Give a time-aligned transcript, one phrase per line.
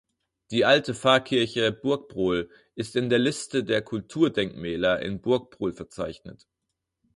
[0.49, 6.47] Die Alte Pfarrkirche Burgbrohl ist in der Liste der Kulturdenkmäler in Burgbrohl verzeichnet.